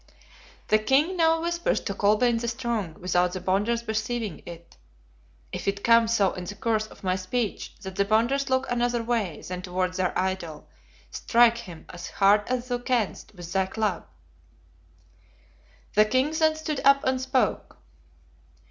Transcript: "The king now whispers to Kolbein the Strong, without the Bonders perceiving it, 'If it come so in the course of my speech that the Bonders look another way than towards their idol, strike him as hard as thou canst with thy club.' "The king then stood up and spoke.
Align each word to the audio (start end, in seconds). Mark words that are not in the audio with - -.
"The 0.69 0.79
king 0.79 1.15
now 1.15 1.41
whispers 1.41 1.79
to 1.81 1.93
Kolbein 1.93 2.39
the 2.41 2.47
Strong, 2.47 2.95
without 2.95 3.33
the 3.33 3.39
Bonders 3.39 3.83
perceiving 3.83 4.41
it, 4.47 4.75
'If 5.51 5.67
it 5.67 5.83
come 5.83 6.07
so 6.07 6.33
in 6.33 6.45
the 6.45 6.55
course 6.55 6.87
of 6.87 7.03
my 7.03 7.15
speech 7.15 7.75
that 7.81 7.97
the 7.97 8.03
Bonders 8.03 8.49
look 8.49 8.65
another 8.71 9.03
way 9.03 9.43
than 9.47 9.61
towards 9.61 9.97
their 9.97 10.17
idol, 10.17 10.67
strike 11.11 11.59
him 11.59 11.85
as 11.87 12.09
hard 12.09 12.47
as 12.47 12.67
thou 12.67 12.79
canst 12.79 13.35
with 13.35 13.53
thy 13.53 13.67
club.' 13.67 14.07
"The 15.93 16.05
king 16.05 16.31
then 16.31 16.55
stood 16.55 16.79
up 16.83 17.03
and 17.03 17.21
spoke. 17.21 17.77